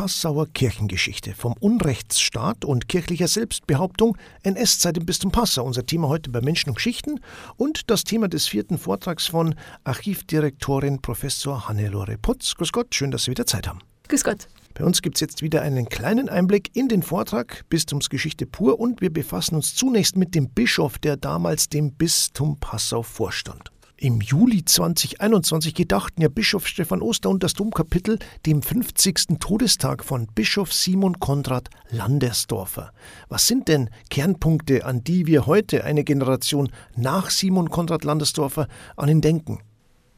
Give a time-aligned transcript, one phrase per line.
[0.00, 5.62] Passauer Kirchengeschichte, vom Unrechtsstaat und kirchlicher Selbstbehauptung, NS-Zeit im Bistum Passau.
[5.62, 7.20] Unser Thema heute bei Menschen und Geschichten
[7.58, 12.54] und das Thema des vierten Vortrags von Archivdirektorin Professor Hannelore Putz.
[12.54, 13.80] Grüß Gott, schön, dass Sie wieder Zeit haben.
[14.08, 14.48] Grüß Gott.
[14.72, 19.02] Bei uns gibt es jetzt wieder einen kleinen Einblick in den Vortrag Bistumsgeschichte pur und
[19.02, 23.70] wir befassen uns zunächst mit dem Bischof, der damals dem Bistum Passau vorstand.
[24.02, 29.38] Im Juli 2021 gedachten ja Bischof Stefan Oster und das Domkapitel dem 50.
[29.40, 32.94] Todestag von Bischof Simon Konrad Landersdorfer.
[33.28, 39.10] Was sind denn Kernpunkte, an die wir heute, eine Generation nach Simon Konrad Landersdorfer, an
[39.10, 39.58] ihn denken?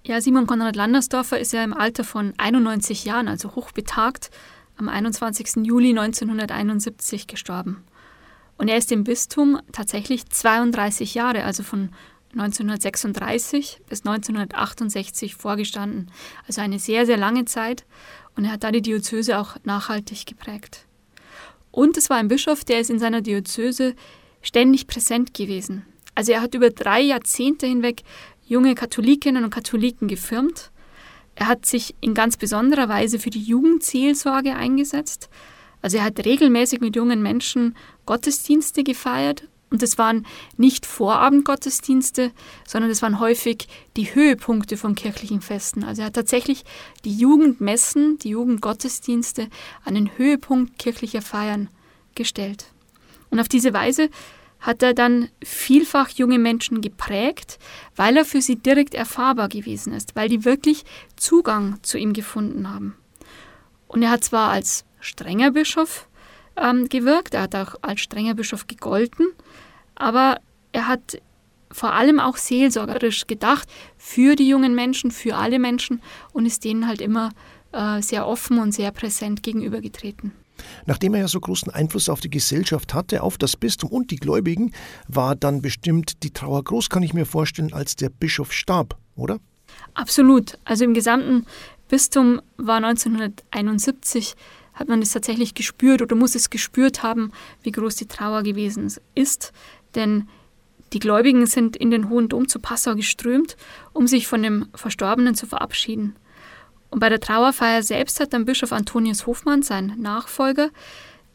[0.06, 4.30] Ja, Simon Konrad Landersdorfer ist ja im Alter von 91 Jahren, also hochbetagt,
[4.76, 5.66] am 21.
[5.66, 7.82] Juli 1971 gestorben.
[8.58, 11.90] Und er ist im Bistum tatsächlich 32 Jahre, also von
[12.32, 16.10] 1936 bis 1968 vorgestanden.
[16.46, 17.84] Also eine sehr, sehr lange Zeit.
[18.36, 20.86] Und er hat da die Diözese auch nachhaltig geprägt.
[21.70, 23.94] Und es war ein Bischof, der ist in seiner Diözese
[24.40, 25.84] ständig präsent gewesen.
[26.14, 28.02] Also er hat über drei Jahrzehnte hinweg
[28.44, 30.70] junge Katholikinnen und Katholiken gefirmt.
[31.34, 35.30] Er hat sich in ganz besonderer Weise für die Jugendseelsorge eingesetzt.
[35.80, 40.26] Also er hat regelmäßig mit jungen Menschen Gottesdienste gefeiert und es waren
[40.58, 42.30] nicht Vorabendgottesdienste,
[42.66, 45.82] sondern es waren häufig die Höhepunkte von kirchlichen Festen.
[45.82, 46.64] Also er hat tatsächlich
[47.06, 49.48] die Jugendmessen, die Jugendgottesdienste
[49.84, 51.70] an den Höhepunkt kirchlicher Feiern
[52.14, 52.66] gestellt.
[53.30, 54.10] Und auf diese Weise
[54.60, 57.58] hat er dann vielfach junge Menschen geprägt,
[57.96, 60.84] weil er für sie direkt erfahrbar gewesen ist, weil die wirklich
[61.16, 62.94] Zugang zu ihm gefunden haben.
[63.88, 66.06] Und er hat zwar als strenger Bischof
[66.56, 69.26] ähm, gewirkt, er hat auch als strenger Bischof gegolten,
[69.94, 70.38] aber
[70.72, 71.20] er hat
[71.70, 76.86] vor allem auch seelsorgerisch gedacht für die jungen Menschen, für alle Menschen und ist denen
[76.86, 77.30] halt immer
[77.72, 80.32] äh, sehr offen und sehr präsent gegenübergetreten.
[80.86, 84.16] Nachdem er ja so großen Einfluss auf die Gesellschaft hatte, auf das Bistum und die
[84.16, 84.72] Gläubigen,
[85.08, 89.38] war dann bestimmt die Trauer groß, kann ich mir vorstellen, als der Bischof starb, oder?
[89.94, 90.58] Absolut.
[90.64, 91.46] Also im gesamten
[91.88, 94.34] Bistum war 1971
[94.74, 98.90] hat man es tatsächlich gespürt oder muss es gespürt haben, wie groß die Trauer gewesen
[99.14, 99.52] ist.
[99.94, 100.28] Denn
[100.92, 103.56] die Gläubigen sind in den Hohen Dom zu Passau geströmt,
[103.92, 106.16] um sich von dem Verstorbenen zu verabschieden.
[106.90, 110.70] Und bei der Trauerfeier selbst hat dann Bischof Antonius Hofmann, sein Nachfolger,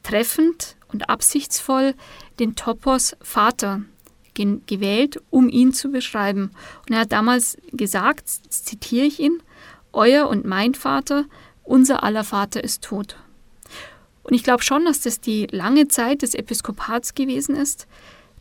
[0.03, 1.95] treffend und absichtsvoll
[2.39, 3.81] den Topos Vater
[4.35, 6.51] gewählt, um ihn zu beschreiben.
[6.87, 9.41] Und er hat damals gesagt, zitiere ich ihn,
[9.93, 11.25] Euer und mein Vater,
[11.63, 13.15] unser aller Vater ist tot.
[14.21, 17.87] Und ich glaube schon, dass das die lange Zeit des Episkopats gewesen ist,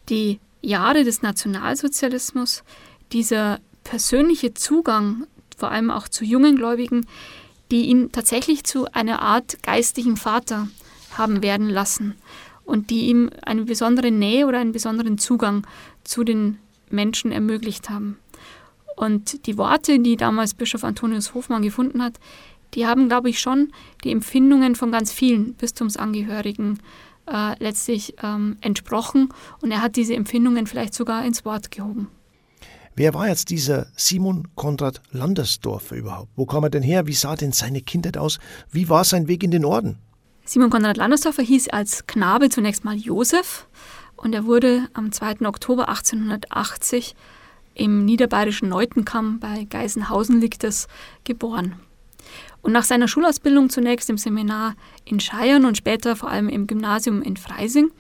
[0.09, 2.65] die Jahre des Nationalsozialismus,
[3.13, 7.07] dieser persönliche Zugang, vor allem auch zu jungen Gläubigen,
[7.71, 10.69] die ihn tatsächlich zu einer Art geistlichen Vater
[11.17, 12.15] haben werden lassen
[12.65, 15.67] und die ihm eine besondere Nähe oder einen besonderen Zugang
[16.05, 16.59] zu den
[16.91, 18.19] Menschen ermöglicht haben.
[18.97, 22.19] Und die Worte, die damals Bischof Antonius Hofmann gefunden hat,
[22.75, 23.73] die haben, glaube ich, schon
[24.05, 27.06] die Empfindungen von ganz vielen Bistumsangehörigen äh,
[27.59, 32.09] letztlich ähm, entsprochen und er hat diese Empfindungen vielleicht sogar ins Wort gehoben.
[32.95, 36.31] Wer war jetzt dieser Simon Konrad Landersdorfer überhaupt?
[36.35, 37.07] Wo kam er denn her?
[37.07, 38.39] Wie sah denn seine Kindheit aus?
[38.71, 39.99] Wie war sein Weg in den Orden?
[40.47, 43.67] Simon Konrad Landersdorfer hieß als Knabe zunächst mal Josef
[44.17, 45.47] und er wurde am 2.
[45.47, 47.15] Oktober 1880
[47.75, 50.89] im niederbayerischen Neutenkamm bei Geisenhausen liegt es
[51.25, 51.75] geboren.
[52.67, 57.23] Und nach seiner Schulausbildung zunächst im Seminar in Scheiern und später vor allem im Gymnasium
[57.23, 57.93] in Freising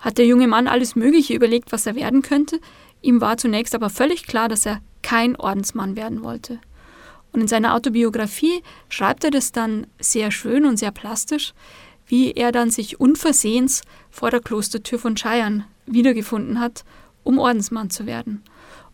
[0.00, 2.58] hat der junge Mann alles Mögliche überlegt, was er werden könnte.
[3.02, 6.58] Ihm war zunächst aber völlig klar, dass er kein Ordensmann werden wollte.
[7.32, 11.52] Und in seiner Autobiografie schreibt er das dann sehr schön und sehr plastisch,
[12.06, 16.86] wie er dann sich unversehens vor der Klostertür von Scheiern wiedergefunden hat,
[17.24, 18.42] um Ordensmann zu werden.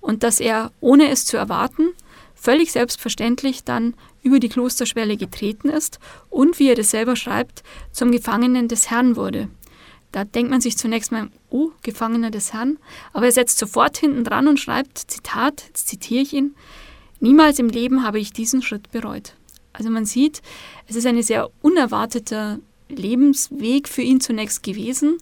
[0.01, 1.91] Und dass er, ohne es zu erwarten,
[2.41, 5.99] völlig selbstverständlich dann über die Klosterschwelle getreten ist
[6.31, 7.63] und, wie er das selber schreibt,
[7.93, 9.49] zum Gefangenen des Herrn wurde.
[10.13, 12.79] Da denkt man sich zunächst mal, oh, Gefangener des Herrn,
[13.13, 16.55] aber er setzt sofort hinten dran und schreibt, Zitat, jetzt zitiere ich ihn,
[17.21, 19.35] niemals im Leben habe ich diesen Schritt bereut.
[19.73, 20.41] Also man sieht,
[20.87, 22.59] es ist ein sehr unerwarteter
[22.89, 25.19] Lebensweg für ihn zunächst gewesen,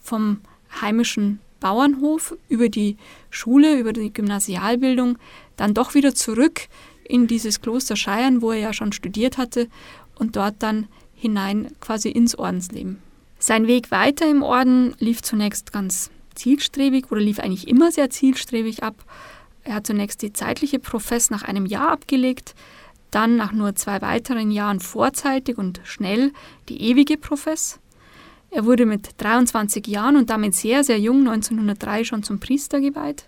[0.00, 0.40] vom
[0.80, 2.96] heimischen Bauernhof über die
[3.30, 5.18] Schule, über die Gymnasialbildung,
[5.56, 6.68] dann doch wieder zurück
[7.04, 9.68] in dieses Kloster Scheiern, wo er ja schon studiert hatte,
[10.14, 12.98] und dort dann hinein quasi ins Ordensleben.
[13.38, 18.82] Sein Weg weiter im Orden lief zunächst ganz zielstrebig oder lief eigentlich immer sehr zielstrebig
[18.82, 19.04] ab.
[19.64, 22.54] Er hat zunächst die zeitliche Profess nach einem Jahr abgelegt,
[23.10, 26.32] dann nach nur zwei weiteren Jahren vorzeitig und schnell
[26.68, 27.78] die ewige Profess.
[28.50, 33.26] Er wurde mit 23 Jahren und damit sehr, sehr jung 1903 schon zum Priester geweiht,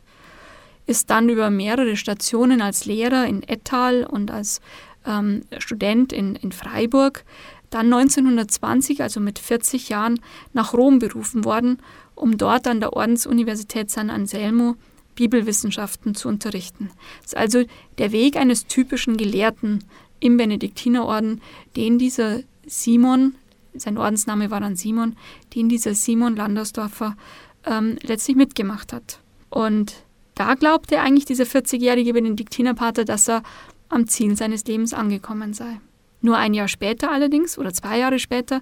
[0.87, 4.61] ist dann über mehrere Stationen als Lehrer in Ettal und als
[5.07, 7.25] ähm, Student in, in Freiburg,
[7.69, 10.21] dann 1920, also mit 40 Jahren,
[10.53, 11.79] nach Rom berufen worden,
[12.15, 14.77] um dort an der Ordensuniversität San Anselmo
[15.15, 16.91] Bibelwissenschaften zu unterrichten.
[17.23, 17.65] Das ist also
[17.99, 19.85] der Weg eines typischen Gelehrten
[20.19, 21.41] im Benediktinerorden,
[21.77, 23.35] den dieser Simon,
[23.75, 25.17] sein Ordensname war dann Simon,
[25.55, 27.17] den dieser Simon Landersdorfer
[27.65, 29.21] ähm, letztlich mitgemacht hat.
[29.49, 33.43] Und da glaubte eigentlich dieser 40-jährige Benediktinerpater, dass er
[33.89, 35.81] am Ziel seines Lebens angekommen sei.
[36.23, 38.61] Nur ein Jahr später allerdings, oder zwei Jahre später,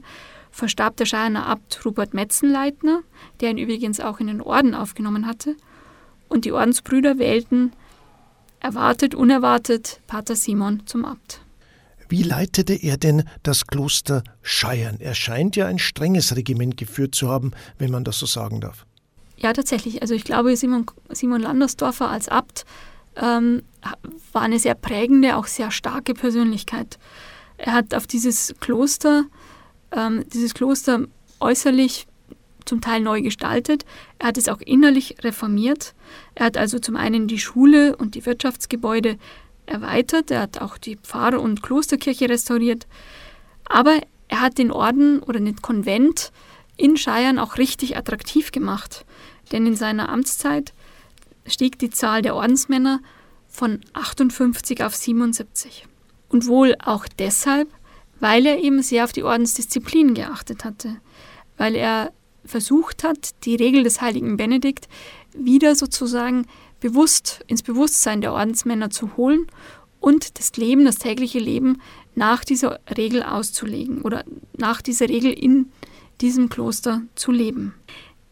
[0.51, 3.03] verstarb der Scheiner Abt Rupert Metzenleitner,
[3.41, 5.57] der ihn übrigens auch in den Orden aufgenommen hatte,
[6.29, 7.73] und die Ordensbrüder wählten
[8.61, 11.41] erwartet, unerwartet Pater Simon zum Abt.
[12.09, 14.97] Wie leitete er denn das Kloster Scheiern?
[15.01, 18.87] Er scheint ja ein strenges Regiment geführt zu haben, wenn man das so sagen darf.
[19.37, 20.03] Ja, tatsächlich.
[20.03, 22.65] Also ich glaube, Simon, Simon Landersdorfer als Abt
[23.17, 23.63] ähm,
[24.33, 26.99] war eine sehr prägende, auch sehr starke Persönlichkeit.
[27.57, 29.25] Er hat auf dieses Kloster,
[29.93, 31.07] ähm, dieses Kloster
[31.41, 32.07] äußerlich
[32.65, 33.85] zum Teil neu gestaltet.
[34.19, 35.95] Er hat es auch innerlich reformiert.
[36.35, 39.19] Er hat also zum einen die Schule und die Wirtschaftsgebäude
[39.69, 40.31] erweitert.
[40.31, 42.87] Er hat auch die Pfarr- und Klosterkirche restauriert.
[43.65, 46.33] Aber er hat den Orden oder den Konvent
[46.77, 49.05] in Scheiern auch richtig attraktiv gemacht.
[49.53, 50.73] Denn in seiner Amtszeit
[51.47, 53.01] stieg die Zahl der Ordensmänner
[53.49, 55.87] von 58 auf 77.
[56.29, 57.69] Und wohl auch deshalb,
[58.21, 60.97] weil er eben sehr auf die Ordensdisziplin geachtet hatte,
[61.57, 62.13] weil er
[62.45, 64.89] versucht hat, die Regel des heiligen Benedikt
[65.35, 66.47] wieder sozusagen
[66.81, 69.47] bewusst ins Bewusstsein der Ordensmänner zu holen
[70.01, 71.81] und das Leben, das tägliche Leben
[72.15, 74.25] nach dieser Regel auszulegen oder
[74.57, 75.73] nach dieser Regel in
[76.21, 77.75] diesem Kloster zu leben.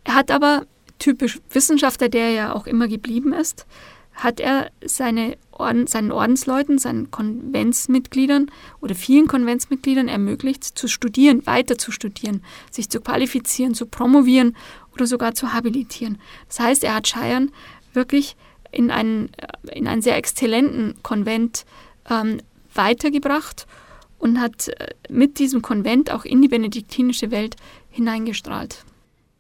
[0.05, 0.67] Er hat aber,
[0.99, 3.67] typisch Wissenschaftler, der er ja auch immer geblieben ist,
[4.15, 8.51] hat er seine Orden, seinen Ordensleuten, seinen Konventsmitgliedern
[8.81, 14.57] oder vielen Konventsmitgliedern ermöglicht, zu studieren, weiter zu studieren, sich zu qualifizieren, zu promovieren
[14.95, 16.19] oder sogar zu habilitieren.
[16.49, 17.53] Das heißt, er hat Scheiern
[17.97, 18.37] wirklich
[18.71, 19.31] in einen,
[19.73, 21.65] in einen sehr exzellenten Konvent
[22.09, 22.41] ähm,
[22.75, 23.67] weitergebracht
[24.19, 27.57] und hat äh, mit diesem Konvent auch in die benediktinische Welt
[27.91, 28.85] hineingestrahlt.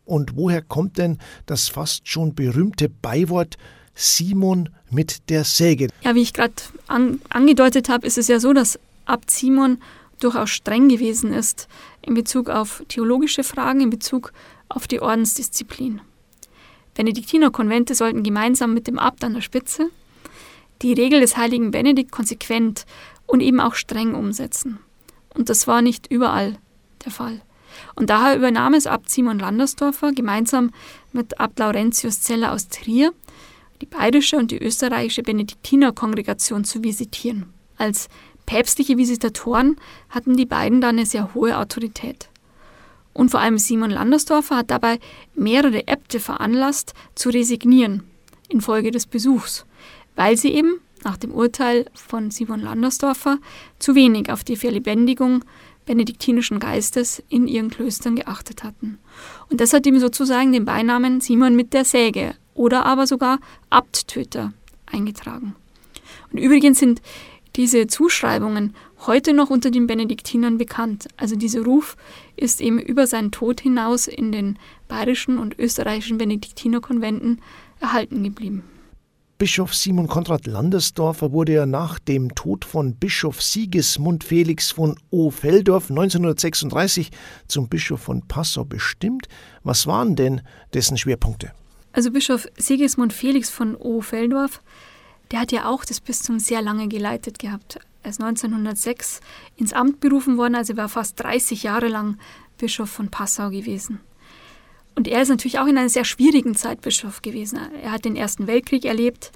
[0.04, 3.56] Und woher kommt denn das fast schon berühmte Beiwort
[3.96, 5.88] Simon mit der Säge.
[6.02, 6.54] Ja, wie ich gerade
[6.86, 9.78] an, angedeutet habe, ist es ja so, dass Abt Simon
[10.20, 11.66] durchaus streng gewesen ist
[12.02, 14.32] in Bezug auf theologische Fragen, in Bezug
[14.68, 16.00] auf die Ordensdisziplin.
[16.96, 19.90] Benediktinerkonvente sollten gemeinsam mit dem Abt an der Spitze
[20.82, 22.84] die Regel des heiligen Benedikt konsequent
[23.26, 24.78] und eben auch streng umsetzen.
[25.34, 26.58] Und das war nicht überall
[27.04, 27.40] der Fall.
[27.94, 30.70] Und daher übernahm es Abt Simon Landersdorfer gemeinsam
[31.12, 33.12] mit Abt Laurentius Zeller aus Trier
[33.82, 37.52] die bayerische und die österreichische Benediktinerkongregation zu visitieren.
[37.76, 38.08] Als
[38.46, 39.76] päpstliche Visitatoren
[40.08, 42.30] hatten die beiden dann eine sehr hohe Autorität.
[43.16, 44.98] Und vor allem Simon Landersdorfer hat dabei
[45.34, 48.02] mehrere Äbte veranlasst, zu resignieren
[48.50, 49.64] infolge des Besuchs,
[50.16, 53.38] weil sie eben nach dem Urteil von Simon Landersdorfer
[53.78, 55.44] zu wenig auf die Verlebendigung
[55.86, 58.98] benediktinischen Geistes in ihren Klöstern geachtet hatten.
[59.48, 63.38] Und das hat ihm sozusagen den Beinamen Simon mit der Säge oder aber sogar
[63.70, 64.52] Abttöter
[64.84, 65.56] eingetragen.
[66.32, 67.00] Und übrigens sind
[67.56, 68.74] diese Zuschreibungen
[69.06, 71.08] heute noch unter den Benediktinern bekannt.
[71.16, 71.96] Also dieser Ruf
[72.36, 77.40] ist eben über seinen Tod hinaus in den bayerischen und österreichischen Benediktinerkonventen
[77.80, 78.64] erhalten geblieben.
[79.38, 85.90] Bischof Simon Konrad Landersdorfer wurde ja nach dem Tod von Bischof Sigismund Felix von O-Feldorf
[85.90, 87.10] 1936
[87.46, 89.28] zum Bischof von Passau bestimmt.
[89.62, 90.40] Was waren denn
[90.72, 91.52] dessen Schwerpunkte?
[91.92, 94.62] Also Bischof Sigismund Felix von O-Feldorf,
[95.30, 97.78] der hat ja auch das Bistum sehr lange geleitet gehabt.
[98.06, 99.20] Er ist 1906
[99.56, 102.18] ins Amt berufen worden, also war fast 30 Jahre lang
[102.56, 103.98] Bischof von Passau gewesen.
[104.94, 107.58] Und er ist natürlich auch in einer sehr schwierigen Zeit Bischof gewesen.
[107.82, 109.32] Er hat den Ersten Weltkrieg erlebt,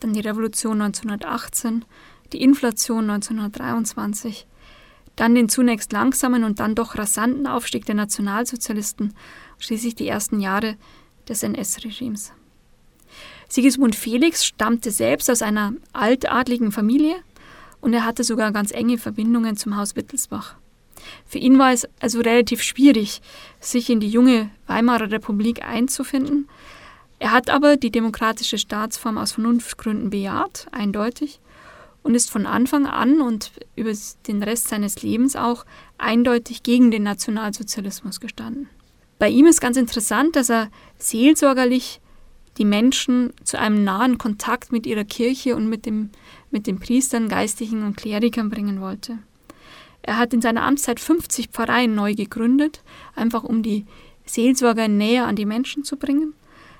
[0.00, 1.86] dann die Revolution 1918,
[2.34, 4.46] die Inflation 1923,
[5.16, 9.14] dann den zunächst langsamen und dann doch rasanten Aufstieg der Nationalsozialisten,
[9.58, 10.76] schließlich die ersten Jahre
[11.26, 12.34] des NS-Regimes.
[13.48, 17.16] Sigismund Felix stammte selbst aus einer altadligen Familie
[17.80, 20.56] und er hatte sogar ganz enge Verbindungen zum Haus Wittelsbach.
[21.26, 23.22] Für ihn war es also relativ schwierig,
[23.58, 26.48] sich in die junge Weimarer Republik einzufinden.
[27.18, 31.40] Er hat aber die demokratische Staatsform aus Vernunftgründen bejaht, eindeutig,
[32.02, 33.92] und ist von Anfang an und über
[34.26, 35.66] den Rest seines Lebens auch
[35.98, 38.68] eindeutig gegen den Nationalsozialismus gestanden.
[39.18, 42.00] Bei ihm ist ganz interessant, dass er seelsorgerlich
[42.56, 46.10] die Menschen zu einem nahen Kontakt mit ihrer Kirche und mit, dem,
[46.50, 49.18] mit den Priestern, Geistlichen und Klerikern bringen wollte.
[50.02, 52.82] Er hat in seiner Amtszeit 50 Pfarreien neu gegründet,
[53.14, 53.86] einfach um die
[54.24, 56.34] Seelsorger näher an die Menschen zu bringen.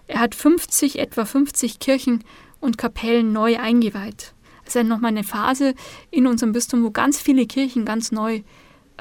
[0.07, 2.25] Er hat 50, etwa 50 Kirchen
[2.61, 4.35] und Kapellen neu eingeweiht.
[4.65, 5.75] Es ist nochmal eine Phase
[6.11, 8.43] in unserem Bistum, wo ganz viele Kirchen ganz neu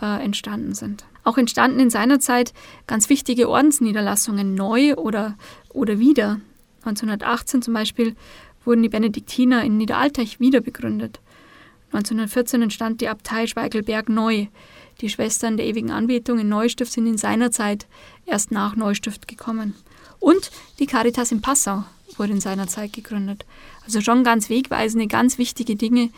[0.02, 1.06] äh, entstanden sind.
[1.24, 2.54] Auch entstanden in seiner Zeit
[2.88, 5.38] ganz wichtige Ordensniederlassungen neu oder,
[5.72, 6.40] oder wieder.
[6.86, 8.16] 1918 zum Beispiel
[8.66, 11.20] wurden die Benediktiner in Niederalteich wieder begründet.
[11.92, 14.48] 1914 entstand die Abtei Schweigelberg neu.
[15.02, 17.88] Die Schwestern der ewigen Anbetung in Neustift sind in seiner Zeit
[18.26, 19.74] erst nach Neustift gekommen.
[20.20, 21.84] Und die Caritas in Passau
[22.18, 23.46] wurde in seiner Zeit gegründet.
[23.86, 26.10] Also schon ganz wegweisende, ganz wichtige Dinge,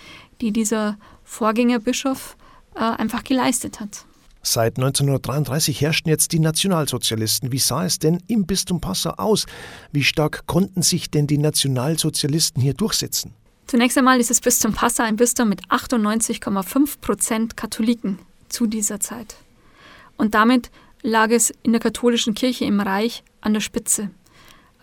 [0.41, 2.35] die dieser Vorgängerbischof
[2.75, 4.05] äh, einfach geleistet hat.
[4.43, 7.51] Seit 1933 herrschten jetzt die Nationalsozialisten.
[7.51, 9.45] Wie sah es denn im Bistum Passau aus?
[9.91, 13.33] Wie stark konnten sich denn die Nationalsozialisten hier durchsetzen?
[13.67, 18.17] Zunächst einmal ist das Bistum Passau ein Bistum mit 98,5 Prozent Katholiken
[18.49, 19.35] zu dieser Zeit.
[20.17, 20.71] Und damit
[21.03, 24.09] lag es in der katholischen Kirche im Reich an der Spitze.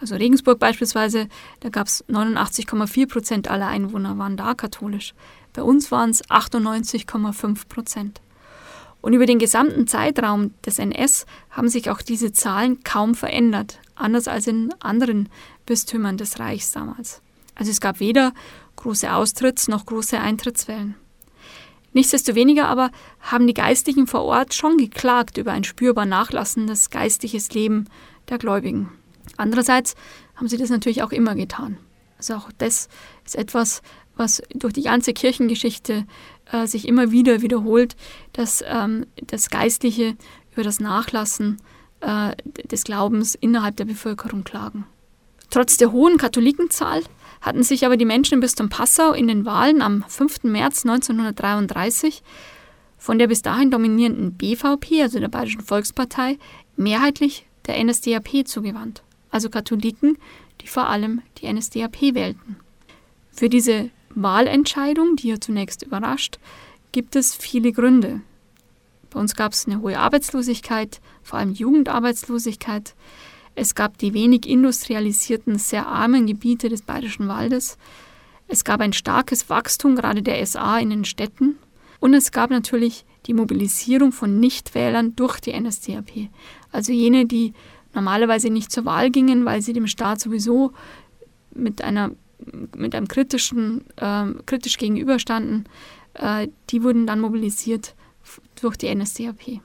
[0.00, 1.28] Also Regensburg beispielsweise,
[1.60, 5.14] da gab es 89,4 Prozent aller Einwohner waren da katholisch.
[5.52, 8.20] Bei uns waren es 98,5 Prozent.
[9.00, 14.28] Und über den gesamten Zeitraum des NS haben sich auch diese Zahlen kaum verändert, anders
[14.28, 15.28] als in anderen
[15.66, 17.22] Bistümern des Reichs damals.
[17.54, 18.32] Also es gab weder
[18.76, 20.94] große Austritts- noch große Eintrittswellen.
[21.92, 22.90] Nichtsdestoweniger aber
[23.20, 27.86] haben die Geistlichen vor Ort schon geklagt über ein spürbar nachlassendes geistliches Leben
[28.28, 28.90] der Gläubigen.
[29.36, 29.94] Andererseits
[30.36, 31.78] haben sie das natürlich auch immer getan.
[32.18, 32.88] Also auch das
[33.24, 33.82] ist etwas,
[34.16, 36.06] was durch die ganze Kirchengeschichte
[36.52, 37.96] äh, sich immer wieder wiederholt,
[38.32, 40.16] dass ähm, das Geistliche
[40.52, 41.58] über das Nachlassen
[42.00, 44.86] äh, des Glaubens innerhalb der Bevölkerung klagen.
[45.50, 47.02] Trotz der hohen Katholikenzahl
[47.40, 50.44] hatten sich aber die Menschen im Bistum Passau in den Wahlen am 5.
[50.44, 52.22] März 1933
[52.98, 56.36] von der bis dahin dominierenden BVP, also der Bayerischen Volkspartei,
[56.76, 60.18] mehrheitlich der NSDAP zugewandt, also Katholiken,
[60.60, 62.56] die vor allem die NSDAP wählten.
[63.30, 66.38] Für diese Wahlentscheidung, die ja zunächst überrascht,
[66.92, 68.20] gibt es viele Gründe.
[69.10, 72.94] Bei uns gab es eine hohe Arbeitslosigkeit, vor allem Jugendarbeitslosigkeit.
[73.54, 77.78] Es gab die wenig industrialisierten, sehr armen Gebiete des Bayerischen Waldes.
[78.46, 81.56] Es gab ein starkes Wachstum gerade der SA in den Städten.
[82.00, 86.30] Und es gab natürlich die Mobilisierung von Nichtwählern durch die NSDAP.
[86.70, 87.52] Also jene, die
[87.94, 90.72] normalerweise nicht zur Wahl gingen, weil sie dem Staat sowieso
[91.54, 92.12] mit einer
[92.76, 95.68] mit einem kritischen, äh, kritisch gegenüberstanden,
[96.14, 97.94] äh, die wurden dann mobilisiert
[98.60, 99.60] durch die NSDAP.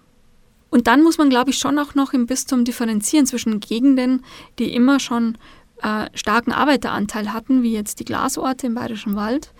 [0.69, 4.25] Und dann muss man, glaube ich, schon auch noch im Bistum differenzieren zwischen Gegenden,
[4.57, 5.37] die immer schon
[5.81, 9.53] äh, starken Arbeiteranteil hatten, wie jetzt die Glasorte im Bayerischen Wald,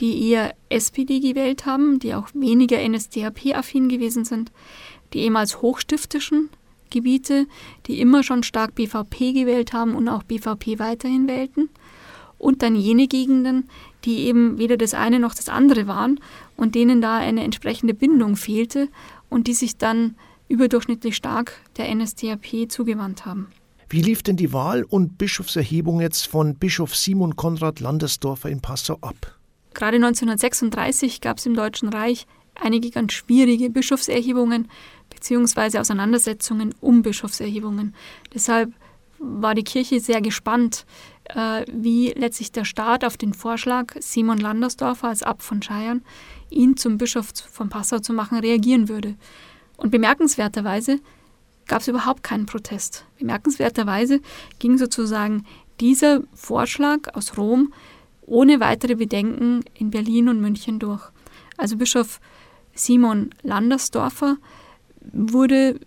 [0.00, 4.52] die eher SPD gewählt haben, die auch weniger NSDAP-affin gewesen sind,
[5.12, 6.48] die ehemals hochstiftischen
[6.90, 7.46] Gebiete,
[7.86, 11.68] die immer schon stark BVP gewählt haben und auch BVP weiterhin wählten
[12.44, 13.70] und dann jene Gegenden,
[14.04, 16.20] die eben weder das eine noch das andere waren
[16.56, 18.88] und denen da eine entsprechende Bindung fehlte
[19.30, 20.14] und die sich dann
[20.48, 23.48] überdurchschnittlich stark der NSDAP zugewandt haben.
[23.88, 28.98] Wie lief denn die Wahl und Bischofserhebung jetzt von Bischof Simon Konrad Landesdorfer in Passau
[29.00, 29.38] ab?
[29.72, 34.68] Gerade 1936 gab es im Deutschen Reich einige ganz schwierige Bischofserhebungen
[35.08, 35.78] bzw.
[35.78, 37.94] Auseinandersetzungen um Bischofserhebungen.
[38.34, 38.72] Deshalb
[39.18, 40.84] war die Kirche sehr gespannt,
[41.24, 46.02] äh, wie letztlich der Staat auf den Vorschlag, Simon Landersdorfer als Abt von Scheiern,
[46.50, 49.16] ihn zum Bischof von Passau zu machen, reagieren würde.
[49.76, 51.00] Und bemerkenswerterweise
[51.66, 53.06] gab es überhaupt keinen Protest.
[53.18, 54.20] Bemerkenswerterweise
[54.58, 55.44] ging sozusagen
[55.80, 57.72] dieser Vorschlag aus Rom
[58.26, 61.02] ohne weitere Bedenken in Berlin und München durch.
[61.56, 62.20] Also Bischof
[62.74, 64.36] Simon Landersdorfer
[65.12, 65.80] wurde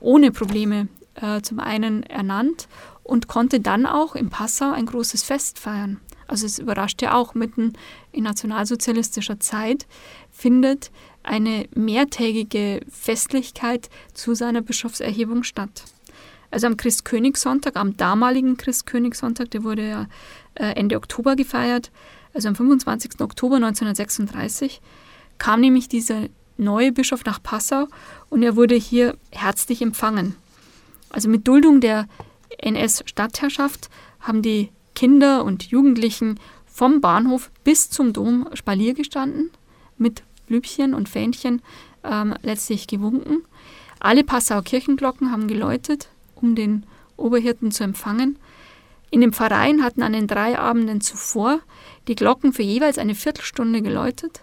[0.00, 2.68] ohne Probleme äh, zum einen ernannt
[3.02, 6.00] und konnte dann auch in Passau ein großes Fest feiern.
[6.26, 7.74] Also es überrascht ja auch, mitten
[8.10, 9.86] in nationalsozialistischer Zeit
[10.30, 10.90] findet
[11.22, 15.84] eine mehrtägige Festlichkeit zu seiner Bischofserhebung statt.
[16.50, 20.06] Also am Christkönigssonntag, am damaligen Christkönigssonntag, der wurde ja
[20.54, 21.90] äh, Ende Oktober gefeiert,
[22.34, 23.20] also am 25.
[23.20, 24.80] Oktober 1936,
[25.38, 27.88] kam nämlich dieser neue Bischof nach Passau
[28.30, 30.36] und er wurde hier herzlich empfangen.
[31.10, 32.06] Also mit Duldung der
[32.58, 33.90] NS-Stadtherrschaft
[34.20, 39.50] haben die Kinder und Jugendlichen vom Bahnhof bis zum Dom Spalier gestanden,
[39.98, 41.62] mit Blübchen und Fähnchen
[42.04, 43.42] ähm, letztlich gewunken.
[44.00, 46.84] Alle Passauer Kirchenglocken haben geläutet, um den
[47.16, 48.38] Oberhirten zu empfangen.
[49.10, 51.60] In den Pfarreien hatten an den drei Abenden zuvor
[52.08, 54.40] die Glocken für jeweils eine Viertelstunde geläutet.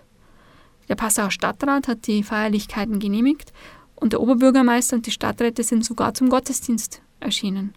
[0.88, 3.52] Der Passauer Stadtrat hat die Feierlichkeiten genehmigt
[3.96, 7.74] und der Oberbürgermeister und die Stadträte sind sogar zum Gottesdienst erschienen.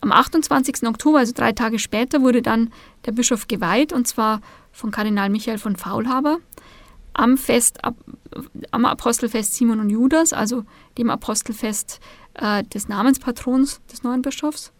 [0.00, 0.86] Am 28.
[0.86, 2.70] Oktober, also drei Tage später, wurde dann
[3.06, 4.40] der Bischof geweiht, und zwar
[4.72, 6.38] von Kardinal Michael von Faulhaber
[7.18, 7.78] am Fest,
[8.70, 10.64] am Apostelfest Simon und Judas, also
[10.98, 12.00] dem Apostelfest
[12.34, 14.72] äh, des Namenspatrons des neuen Bischofs.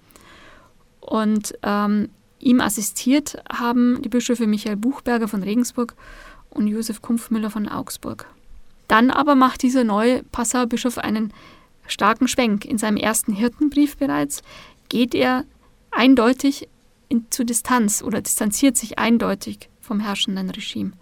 [1.00, 5.94] Und ähm, ihm assistiert haben die Bischöfe Michael Buchberger von Regensburg
[6.50, 8.26] und Josef Kumpfmüller von Augsburg.
[8.87, 11.32] Dann aber macht dieser neue Passauer Bischof einen
[11.88, 12.64] starken Schwenk.
[12.64, 14.42] In seinem ersten Hirtenbrief bereits
[14.88, 15.45] geht er
[15.90, 16.68] eindeutig
[17.09, 20.92] in, zu Distanz oder distanziert sich eindeutig vom herrschenden Regime.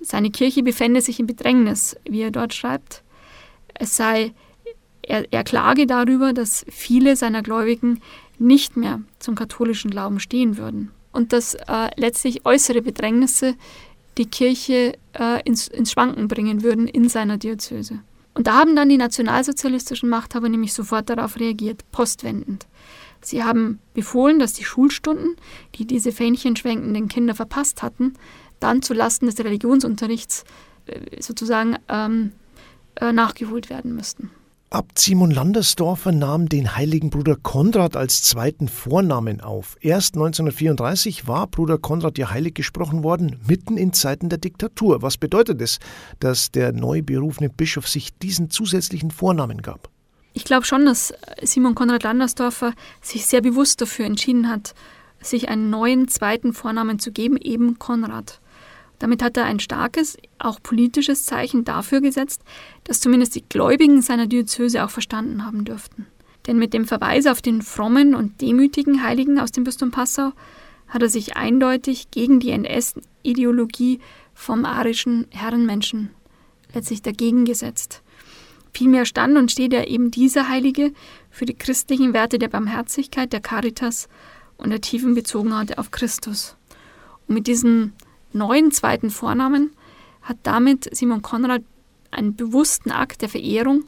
[0.00, 3.02] Seine Kirche befände sich in Bedrängnis, wie er dort schreibt.
[3.72, 4.32] Es sei,
[5.02, 8.00] er, er klage darüber, dass viele seiner Gläubigen
[8.38, 13.54] nicht mehr zum katholischen Glauben stehen würden und dass äh, letztlich äußere Bedrängnisse
[14.18, 18.00] die Kirche äh, ins, ins Schwanken bringen würden in seiner Diözese.
[18.34, 22.66] Und da haben dann die nationalsozialistischen Machthaber nämlich sofort darauf reagiert, postwendend.
[23.24, 25.36] Sie haben befohlen, dass die Schulstunden,
[25.74, 28.14] die diese fähnchenschwenkenden Kinder verpasst hatten,
[28.60, 30.44] dann zulasten des Religionsunterrichts
[30.86, 32.32] äh, sozusagen ähm,
[32.96, 34.30] äh, nachgeholt werden müssten.
[34.74, 39.76] Abt Simon Landersdorfer nahm den heiligen Bruder Konrad als zweiten Vornamen auf.
[39.80, 45.00] Erst 1934 war Bruder Konrad ja heilig gesprochen worden, mitten in Zeiten der Diktatur.
[45.00, 45.78] Was bedeutet es,
[46.18, 49.90] dass der neu berufene Bischof sich diesen zusätzlichen Vornamen gab?
[50.36, 54.74] Ich glaube schon, dass Simon Konrad Landersdorfer sich sehr bewusst dafür entschieden hat,
[55.20, 58.40] sich einen neuen zweiten Vornamen zu geben, eben Konrad.
[58.98, 62.42] Damit hat er ein starkes, auch politisches Zeichen dafür gesetzt,
[62.82, 66.06] dass zumindest die Gläubigen seiner Diözese auch verstanden haben dürften.
[66.46, 70.32] Denn mit dem Verweis auf den frommen und demütigen Heiligen aus dem Bistum Passau
[70.88, 74.00] hat er sich eindeutig gegen die NS-Ideologie
[74.34, 76.10] vom arischen Herrenmenschen
[76.72, 78.02] letztlich dagegen gesetzt.
[78.74, 80.92] Vielmehr stand und steht er eben dieser Heilige
[81.30, 84.08] für die christlichen Werte der Barmherzigkeit, der Caritas
[84.56, 86.56] und der tiefen Bezogenheit auf Christus.
[87.28, 87.92] Und mit diesem
[88.32, 89.70] neuen zweiten Vornamen
[90.22, 91.62] hat damit Simon Konrad
[92.10, 93.84] einen bewussten Akt der Verehrung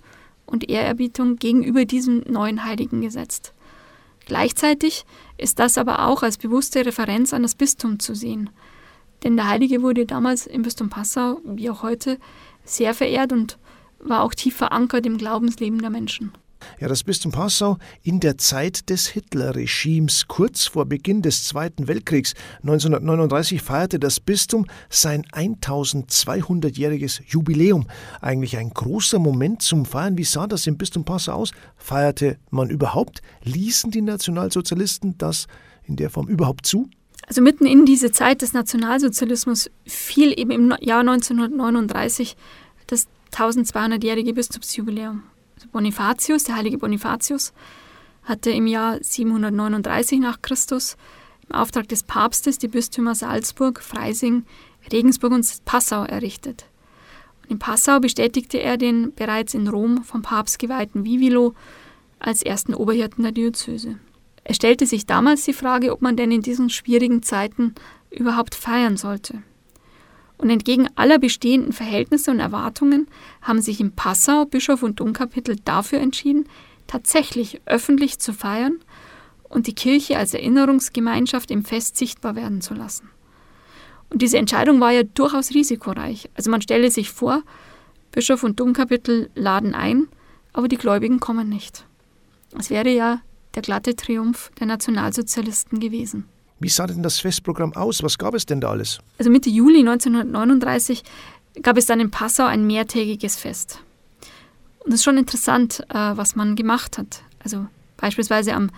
[0.46, 3.54] und Ehrerbietung gegenüber diesem neuen Heiligen gesetzt.
[4.24, 5.04] Gleichzeitig
[5.36, 8.50] ist das aber auch als bewusste Referenz an das Bistum zu sehen.
[9.24, 12.18] Denn der Heilige wurde damals im Bistum Passau, wie auch heute,
[12.64, 13.58] sehr verehrt und
[14.08, 16.32] war auch tief verankert im Glaubensleben der Menschen.
[16.80, 22.34] Ja, das Bistum Passau in der Zeit des Hitlerregimes, kurz vor Beginn des Zweiten Weltkriegs.
[22.62, 27.86] 1939 feierte das Bistum sein 1200-jähriges Jubiläum.
[28.20, 30.18] Eigentlich ein großer Moment zum Feiern.
[30.18, 31.52] Wie sah das im Bistum Passau aus?
[31.76, 33.20] Feierte man überhaupt?
[33.44, 35.46] Ließen die Nationalsozialisten das
[35.84, 36.90] in der Form überhaupt zu?
[37.26, 42.36] Also mitten in diese Zeit des Nationalsozialismus fiel eben im Jahr 1939 das
[43.32, 45.22] 1200-jährige Bistumsjubiläum.
[45.72, 47.52] Bonifatius, der heilige Bonifatius,
[48.24, 50.96] hatte im Jahr 739 nach Christus
[51.48, 54.44] im Auftrag des Papstes die Bistümer Salzburg, Freising,
[54.92, 56.66] Regensburg und Passau errichtet.
[57.42, 61.54] Und in Passau bestätigte er den bereits in Rom vom Papst geweihten Vivilo
[62.18, 63.98] als ersten Oberhirten der Diözese.
[64.42, 67.74] Es stellte sich damals die Frage, ob man denn in diesen schwierigen Zeiten
[68.10, 69.42] überhaupt feiern sollte.
[70.38, 73.08] Und entgegen aller bestehenden Verhältnisse und Erwartungen
[73.40, 76.46] haben sich in Passau Bischof und Domkapitel dafür entschieden,
[76.86, 78.78] tatsächlich öffentlich zu feiern
[79.48, 83.10] und die Kirche als Erinnerungsgemeinschaft im Fest sichtbar werden zu lassen.
[84.10, 86.30] Und diese Entscheidung war ja durchaus risikoreich.
[86.34, 87.42] Also man stelle sich vor,
[88.12, 90.08] Bischof und Domkapitel laden ein,
[90.52, 91.86] aber die Gläubigen kommen nicht.
[92.58, 93.20] Es wäre ja
[93.54, 96.26] der glatte Triumph der Nationalsozialisten gewesen.
[96.58, 98.02] Wie sah denn das Festprogramm aus?
[98.02, 98.98] Was gab es denn da alles?
[99.18, 101.02] Also Mitte Juli 1939
[101.62, 103.80] gab es dann in Passau ein mehrtägiges Fest.
[104.80, 107.22] Und es ist schon interessant, äh, was man gemacht hat.
[107.40, 107.66] Also
[107.96, 108.70] beispielsweise am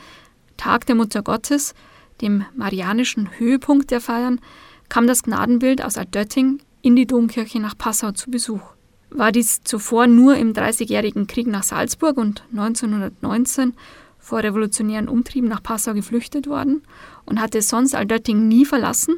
[0.56, 1.74] Tag der Mutter Gottes,
[2.20, 4.40] dem marianischen Höhepunkt der Feiern,
[4.88, 8.62] kam das Gnadenbild aus Altdötting in die Domkirche nach Passau zu Besuch.
[9.10, 13.74] War dies zuvor nur im Dreißigjährigen Krieg nach Salzburg und 1919
[14.18, 16.82] vor revolutionären Umtrieben nach Passau geflüchtet worden
[17.24, 19.16] und hatte sonst Altötting nie verlassen.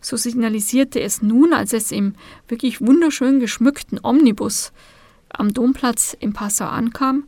[0.00, 2.14] So signalisierte es nun, als es im
[2.48, 4.72] wirklich wunderschön geschmückten Omnibus
[5.28, 7.24] am Domplatz in Passau ankam,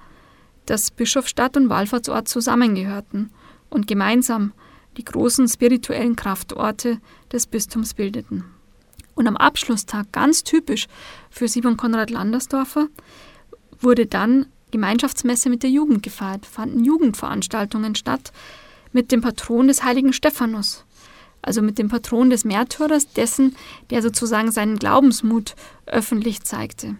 [0.66, 3.30] dass Bischofsstadt und Wallfahrtsort zusammengehörten
[3.68, 4.52] und gemeinsam
[4.96, 7.00] die großen spirituellen Kraftorte
[7.32, 8.44] des Bistums bildeten.
[9.14, 10.86] Und am Abschlusstag, ganz typisch
[11.30, 12.88] für Simon Konrad Landersdorfer,
[13.80, 18.32] wurde dann Gemeinschaftsmesse mit der Jugend gefeiert, fanden Jugendveranstaltungen statt
[18.92, 20.84] mit dem Patron des heiligen Stephanus,
[21.40, 23.54] also mit dem Patron des Märtyrers, dessen,
[23.90, 25.54] der sozusagen seinen Glaubensmut
[25.86, 26.96] öffentlich zeigte.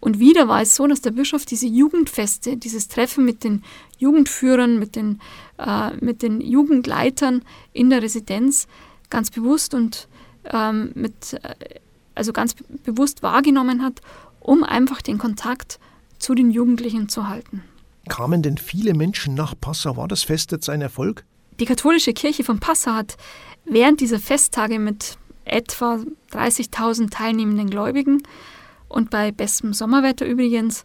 [0.00, 3.64] Und wieder war es so, dass der Bischof diese Jugendfeste, dieses Treffen mit den
[3.98, 5.20] Jugendführern, mit den,
[5.58, 8.68] äh, mit den Jugendleitern in der Residenz
[9.10, 10.06] ganz bewusst und
[10.44, 11.80] ähm, mit, äh,
[12.14, 14.00] also ganz bewusst wahrgenommen hat,
[14.40, 15.80] um einfach den Kontakt
[16.18, 17.62] zu den Jugendlichen zu halten.
[18.08, 19.96] Kamen denn viele Menschen nach Passau?
[19.96, 21.24] War das Fest jetzt ein Erfolg?
[21.60, 23.16] Die katholische Kirche von Passau hat
[23.64, 25.98] während dieser Festtage mit etwa
[26.32, 28.22] 30.000 teilnehmenden Gläubigen
[28.88, 30.84] und bei bestem Sommerwetter übrigens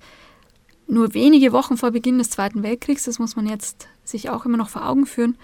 [0.87, 4.57] nur wenige Wochen vor Beginn des Zweiten Weltkriegs, das muss man jetzt sich auch immer
[4.57, 5.37] noch vor Augen führen,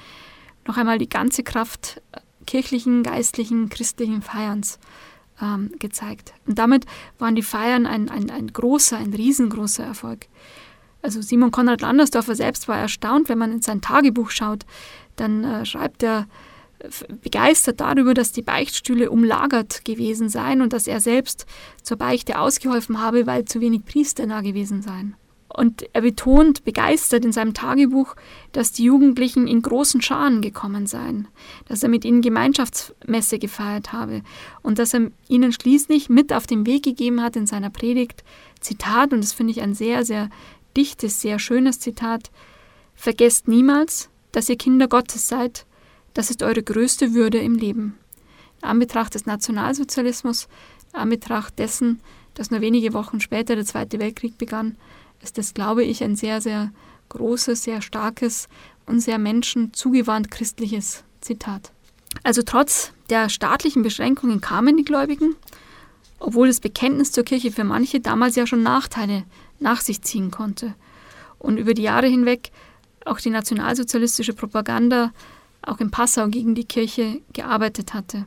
[0.68, 2.02] noch einmal die ganze Kraft
[2.46, 4.80] kirchlichen, geistlichen, christlichen Feierns
[5.42, 6.34] ähm, gezeigt.
[6.48, 6.86] Und damit
[7.18, 10.28] waren die Feiern ein, ein, ein großer, ein riesengroßer Erfolg.
[11.02, 14.66] Also Simon Konrad Landersdorfer selbst war erstaunt, wenn man in sein Tagebuch schaut,
[15.16, 16.28] dann äh, schreibt er
[17.22, 21.46] begeistert darüber, dass die Beichtstühle umlagert gewesen seien und dass er selbst
[21.84, 25.16] zur Beichte ausgeholfen habe, weil zu wenig Priester da gewesen seien.
[25.52, 28.16] Und er betont begeistert in seinem Tagebuch,
[28.52, 31.28] dass die Jugendlichen in großen Scharen gekommen seien,
[31.68, 34.22] dass er mit ihnen Gemeinschaftsmesse gefeiert habe
[34.62, 38.24] und dass er ihnen schließlich mit auf den Weg gegeben hat in seiner Predigt,
[38.60, 40.30] Zitat, und das finde ich ein sehr, sehr
[40.78, 42.30] dichtes, sehr schönes Zitat,
[43.00, 45.66] Vergesst niemals, dass ihr Kinder Gottes seid.
[46.14, 47.98] Das ist eure größte Würde im Leben.
[48.62, 50.50] In Anbetracht des Nationalsozialismus,
[50.92, 52.02] in Anbetracht dessen,
[52.34, 54.76] dass nur wenige Wochen später der Zweite Weltkrieg begann,
[55.22, 56.72] ist das, glaube ich, ein sehr, sehr
[57.10, 58.48] großes, sehr starkes
[58.86, 61.72] und sehr menschenzugewandt christliches Zitat.
[62.24, 65.36] Also trotz der staatlichen Beschränkungen kamen die Gläubigen,
[66.20, 69.24] obwohl das Bekenntnis zur Kirche für manche damals ja schon Nachteile
[69.60, 70.76] nach sich ziehen konnte
[71.38, 72.52] und über die Jahre hinweg
[73.06, 75.12] auch die nationalsozialistische Propaganda
[75.62, 78.26] auch in Passau gegen die Kirche gearbeitet hatte.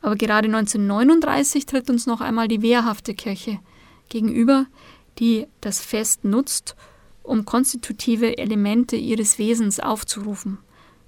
[0.00, 3.58] Aber gerade 1939 tritt uns noch einmal die wehrhafte Kirche
[4.08, 4.66] gegenüber,
[5.18, 6.76] die das Fest nutzt,
[7.22, 10.58] um konstitutive Elemente ihres Wesens aufzurufen.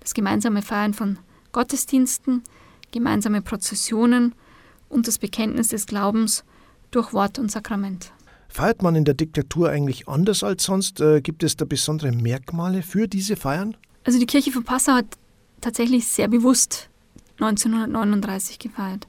[0.01, 1.19] Das gemeinsame Feiern von
[1.53, 2.43] Gottesdiensten,
[2.93, 4.35] gemeinsame Prozessionen
[4.89, 6.45] und das Bekenntnis des Glaubens
[6.91, 8.13] durch Wort und Sakrament.
[8.49, 11.01] Feiert man in der Diktatur eigentlich anders als sonst?
[11.01, 13.77] Äh, gibt es da besondere Merkmale für diese Feiern?
[14.05, 15.07] Also die Kirche von Passau hat
[15.61, 16.89] tatsächlich sehr bewusst
[17.39, 19.07] 1939 gefeiert.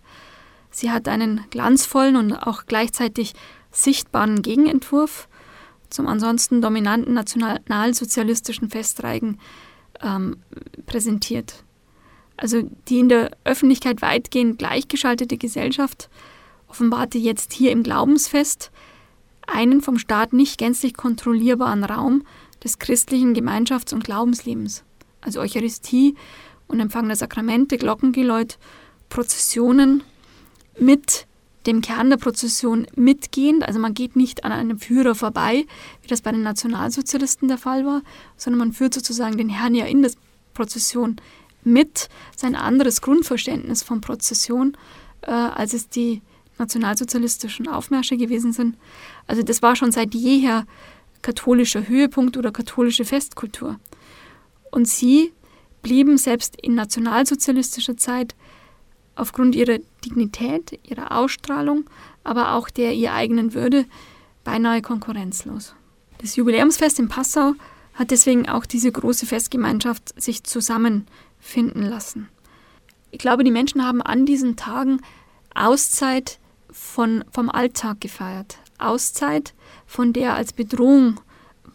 [0.69, 3.33] Sie hat einen glanzvollen und auch gleichzeitig
[3.71, 5.27] sichtbaren Gegenentwurf
[5.89, 9.39] zum ansonsten dominanten nationalsozialistischen Festreigen
[10.01, 10.37] ähm,
[10.85, 11.63] präsentiert.
[12.37, 16.09] Also die in der Öffentlichkeit weitgehend gleichgeschaltete Gesellschaft
[16.67, 18.71] offenbarte jetzt hier im Glaubensfest
[19.45, 22.23] einen vom Staat nicht gänzlich kontrollierbaren Raum
[22.63, 24.83] des christlichen Gemeinschafts- und Glaubenslebens
[25.21, 26.15] also Eucharistie
[26.67, 28.57] und Empfang der Sakramente, Glockengeläut,
[29.09, 30.03] Prozessionen
[30.79, 31.27] mit
[31.65, 33.63] dem Kern der Prozession mitgehend.
[33.63, 35.65] Also man geht nicht an einem Führer vorbei,
[36.01, 38.01] wie das bei den Nationalsozialisten der Fall war,
[38.37, 40.11] sondern man führt sozusagen den Herrn ja in der
[40.53, 41.17] Prozession
[41.63, 42.09] mit.
[42.35, 44.75] Sein anderes Grundverständnis von Prozession,
[45.21, 46.21] äh, als es die
[46.57, 48.77] nationalsozialistischen Aufmärsche gewesen sind.
[49.27, 50.65] Also das war schon seit jeher
[51.21, 53.79] katholischer Höhepunkt oder katholische Festkultur.
[54.71, 55.33] Und sie
[55.81, 58.35] blieben selbst in nationalsozialistischer Zeit
[59.15, 61.89] aufgrund ihrer Dignität, ihrer Ausstrahlung,
[62.23, 63.85] aber auch der ihr eigenen Würde
[64.43, 65.75] beinahe konkurrenzlos.
[66.19, 67.53] Das Jubiläumsfest in Passau
[67.93, 72.29] hat deswegen auch diese große Festgemeinschaft sich zusammenfinden lassen.
[73.11, 75.01] Ich glaube, die Menschen haben an diesen Tagen
[75.53, 76.39] Auszeit
[76.71, 78.57] von, vom Alltag gefeiert.
[78.77, 79.53] Auszeit
[79.85, 81.19] von der als Bedrohung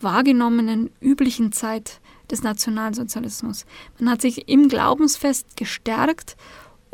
[0.00, 3.66] wahrgenommenen üblichen Zeit des Nationalsozialismus.
[3.98, 6.36] Man hat sich im Glaubensfest gestärkt,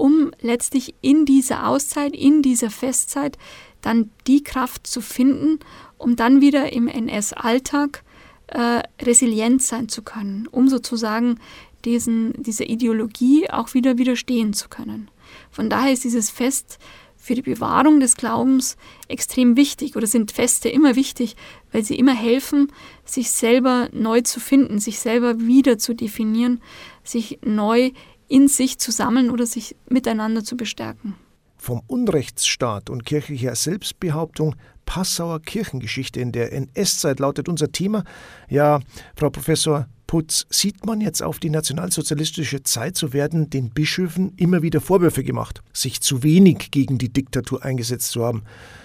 [0.02, 3.38] um letztlich in dieser Auszeit, in dieser Festzeit
[3.82, 5.60] dann die Kraft zu finden,
[5.96, 8.02] um dann wieder im NS-Alltag
[8.48, 11.38] äh, resilient sein zu können, um sozusagen
[11.84, 15.08] diesen, dieser Ideologie auch wieder widerstehen zu können.
[15.52, 16.80] Von daher ist dieses Fest
[17.16, 21.36] für die Bewahrung des Glaubens extrem wichtig oder sind Feste immer wichtig,
[21.70, 22.72] weil sie immer helfen,
[23.04, 26.60] sich selber neu zu finden, sich selber wieder zu definieren,
[27.04, 27.92] sich neu
[28.32, 31.14] in sich zu sammeln oder sich miteinander zu bestärken.
[31.58, 38.04] Vom Unrechtsstaat und kirchlicher Selbstbehauptung Passauer Kirchengeschichte in der NS-Zeit lautet unser Thema.
[38.48, 38.80] Ja,
[39.16, 44.62] Frau Professor Putz sieht man jetzt auf die nationalsozialistische Zeit, so werden den Bischöfen immer
[44.62, 48.44] wieder Vorwürfe gemacht, sich zu wenig gegen die Diktatur eingesetzt zu haben.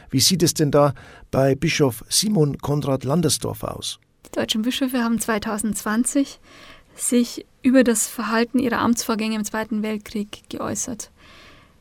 [0.09, 0.93] Wie sieht es denn da
[1.31, 3.99] bei Bischof Simon Konrad Landersdorfer aus?
[4.25, 6.41] Die deutschen Bischöfe haben 2020
[6.95, 11.11] sich über das Verhalten ihrer Amtsvorgänge im Zweiten Weltkrieg geäußert.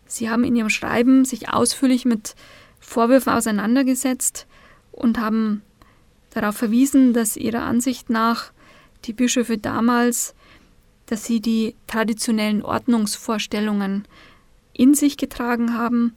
[0.05, 2.35] Sie haben in ihrem Schreiben sich ausführlich mit
[2.81, 4.49] Vorwürfen auseinandergesetzt
[4.91, 5.63] und haben
[6.31, 8.51] darauf verwiesen, dass ihrer Ansicht nach
[9.05, 10.35] die Bischöfe damals,
[11.07, 14.09] dass sie die traditionellen Ordnungsvorstellungen
[14.73, 16.17] in sich getragen haben,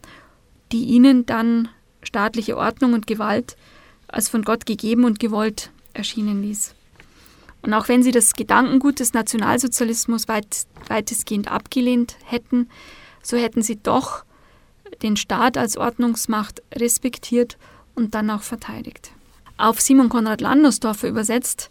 [0.72, 1.70] die ihnen dann
[2.02, 3.56] staatliche Ordnung und Gewalt
[4.08, 6.74] als von Gott gegeben und gewollt erschienen ließ.
[7.62, 12.70] Und auch wenn sie das Gedankengut des Nationalsozialismus weit, weitestgehend abgelehnt hätten,
[13.22, 14.24] so hätten sie doch
[15.02, 17.58] den Staat als Ordnungsmacht respektiert
[17.96, 19.12] und dann auch verteidigt.
[19.58, 21.70] Auf Simon Konrad Landersdorfer übersetzt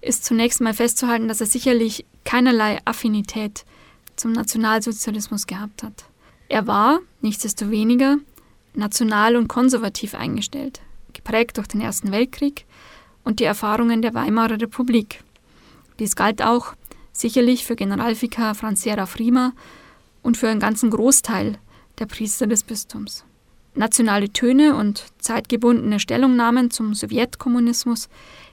[0.00, 3.64] ist zunächst mal festzuhalten, dass er sicherlich keinerlei Affinität
[4.16, 6.04] zum Nationalsozialismus gehabt hat.
[6.48, 8.16] Er war, nichtsdestoweniger,
[8.74, 10.80] national und konservativ eingestellt,
[11.12, 12.64] geprägt durch den Ersten Weltkrieg
[13.24, 15.22] und die Erfahrungen der Weimarer Republik.
[15.98, 16.74] Dies galt auch
[17.12, 19.52] sicherlich für Generalvikar Franz Seraf Riemer
[20.22, 21.58] und für einen ganzen Großteil
[21.98, 23.24] der Priester des Bistums.
[23.74, 28.08] Nationale Töne und zeitgebundene Stellungnahmen zum Sowjetkommunismus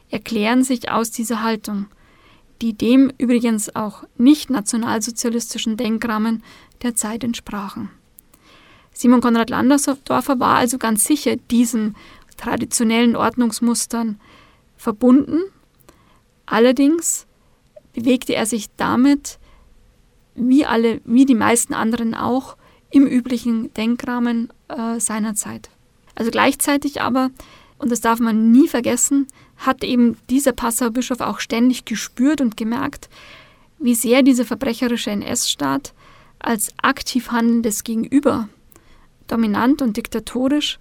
[0.10, 1.88] erklären sich aus dieser Haltung,
[2.62, 6.44] die dem übrigens auch nicht nationalsozialistischen Denkrahmen
[6.84, 7.90] der Zeit entsprachen.
[8.94, 11.96] Simon Konrad Landersdorfer war also ganz sicher diesen
[12.38, 14.20] traditionellen Ordnungsmustern
[14.78, 15.40] verbunden.
[16.46, 17.25] Allerdings
[17.96, 19.40] bewegte er sich damit,
[20.36, 22.58] wie alle, wie die meisten anderen auch,
[22.92, 25.70] im üblichen Denkrahmen äh, seiner Zeit.
[26.14, 27.32] Also gleichzeitig aber,
[27.78, 29.28] und das darf man nie vergessen,
[29.58, 33.10] hat eben dieser Passauer Bischof auch ständig gespürt und gemerkt,
[33.80, 35.94] wie sehr dieser verbrecherische NS-Staat
[36.40, 38.50] als aktiv handelndes Gegenüber
[39.28, 40.80] dominant und diktatorisch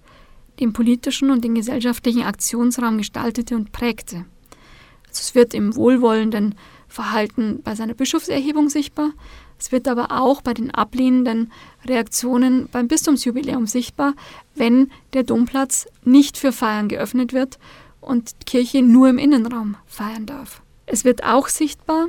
[0.59, 4.25] den politischen und den gesellschaftlichen Aktionsraum gestaltete und prägte.
[5.07, 6.55] Also es wird im wohlwollenden
[6.95, 9.11] Verhalten bei seiner Bischofserhebung sichtbar,
[9.59, 11.51] es wird aber auch bei den ablehnenden
[11.85, 14.13] Reaktionen beim Bistumsjubiläum sichtbar,
[14.55, 17.59] wenn der Domplatz nicht für Feiern geöffnet wird
[17.99, 20.61] und Kirche nur im Innenraum feiern darf.
[20.85, 22.07] Es wird auch sichtbar,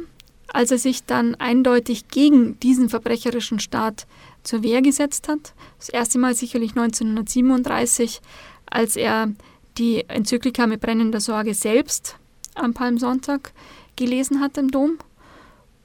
[0.52, 4.06] als er sich dann eindeutig gegen diesen verbrecherischen Staat
[4.44, 5.54] zur Wehr gesetzt hat.
[5.78, 8.20] Das erste Mal sicherlich 1937,
[8.70, 9.32] als er
[9.78, 12.16] die Enzyklika mit brennender Sorge selbst
[12.54, 13.52] am Palmsonntag
[13.96, 14.98] gelesen hat im Dom.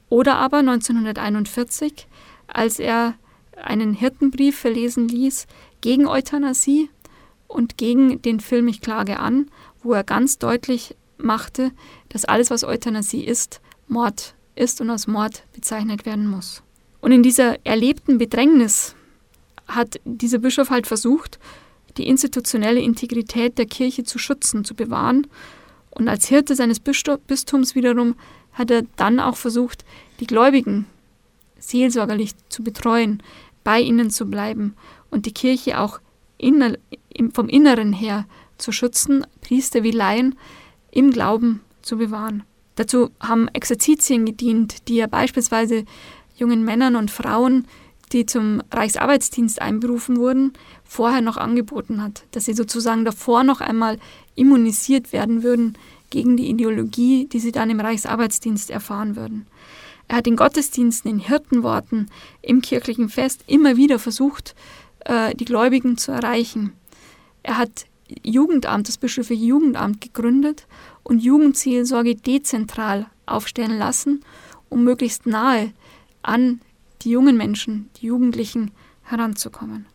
[0.08, 2.06] Oder aber 1941,
[2.46, 3.14] als er
[3.56, 5.46] einen Hirtenbrief verlesen ließ
[5.80, 6.90] gegen Euthanasie
[7.48, 9.50] und gegen den Film Ich klage an,
[9.82, 11.72] wo er ganz deutlich machte,
[12.08, 16.62] dass alles, was Euthanasie ist, Mord ist und als Mord bezeichnet werden muss.
[17.00, 18.94] Und in dieser erlebten Bedrängnis
[19.66, 21.38] hat dieser Bischof halt versucht,
[21.96, 25.26] die institutionelle Integrität der Kirche zu schützen, zu bewahren.
[25.92, 28.16] Und als Hirte seines Bistums wiederum
[28.52, 29.84] hat er dann auch versucht,
[30.20, 30.86] die Gläubigen
[31.58, 33.22] seelsorgerlich zu betreuen,
[33.62, 34.74] bei ihnen zu bleiben
[35.10, 36.00] und die Kirche auch
[36.38, 36.76] inner,
[37.32, 38.26] vom Inneren her
[38.58, 40.34] zu schützen, Priester wie Laien
[40.90, 42.42] im Glauben zu bewahren.
[42.74, 45.84] Dazu haben Exerzitien gedient, die er beispielsweise
[46.36, 47.66] jungen Männern und Frauen,
[48.12, 50.52] die zum Reichsarbeitsdienst einberufen wurden,
[50.84, 53.98] vorher noch angeboten hat, dass sie sozusagen davor noch einmal
[54.34, 55.76] immunisiert werden würden
[56.10, 59.46] gegen die Ideologie, die sie dann im Reichsarbeitsdienst erfahren würden.
[60.08, 62.10] Er hat in Gottesdiensten, in Hirtenworten,
[62.42, 64.54] im kirchlichen Fest immer wieder versucht,
[65.00, 66.72] äh, die Gläubigen zu erreichen.
[67.42, 67.86] Er hat
[68.22, 70.66] Jugendamt, das bischöfliche Jugendamt gegründet
[71.02, 74.22] und Jugendseelsorge dezentral aufstellen lassen,
[74.68, 75.72] um möglichst nahe
[76.22, 76.60] an
[77.04, 78.70] die jungen Menschen, die Jugendlichen
[79.02, 79.86] heranzukommen.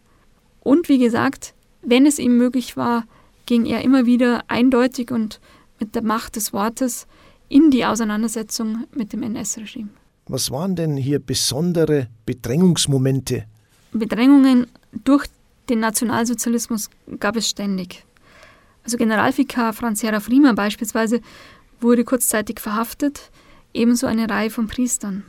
[0.62, 3.06] Und wie gesagt, wenn es ihm möglich war,
[3.46, 5.40] ging er immer wieder eindeutig und
[5.80, 7.08] mit der Macht des Wortes
[7.50, 9.90] in die Auseinandersetzung mit dem NS-Regime.
[10.28, 13.46] Was waren denn hier besondere Bedrängungsmomente?
[13.94, 14.68] Bedrängungen
[15.06, 15.26] durch
[15.70, 16.90] den Nationalsozialismus
[17.20, 18.06] gab es ständig.
[18.84, 21.22] Also Generalvikar Franz Seraf Riemer beispielsweise
[21.80, 23.32] wurde kurzzeitig verhaftet,
[23.74, 25.24] ebenso eine Reihe von Priestern.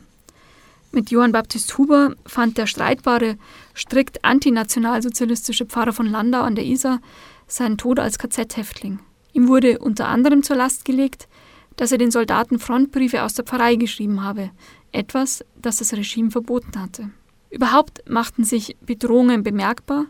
[0.91, 3.37] Mit Johann Baptist Huber fand der streitbare,
[3.75, 6.99] strikt antinationalsozialistische Pfarrer von Landau an der Isar
[7.47, 8.99] seinen Tod als KZ-Häftling.
[9.33, 11.27] Ihm wurde unter anderem zur Last gelegt,
[11.75, 14.49] dass er den Soldaten Frontbriefe aus der Pfarrei geschrieben habe,
[14.91, 17.11] etwas, das das Regime verboten hatte.
[17.51, 20.05] Überhaupt machten sich Bedrohungen bemerkbar,